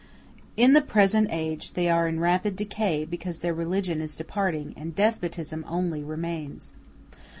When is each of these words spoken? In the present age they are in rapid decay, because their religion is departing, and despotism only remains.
In 0.57 0.73
the 0.73 0.81
present 0.81 1.27
age 1.29 1.73
they 1.73 1.87
are 1.87 2.07
in 2.07 2.19
rapid 2.19 2.55
decay, 2.55 3.05
because 3.05 3.37
their 3.37 3.53
religion 3.53 4.01
is 4.01 4.15
departing, 4.15 4.73
and 4.75 4.95
despotism 4.95 5.63
only 5.67 6.03
remains. 6.03 6.73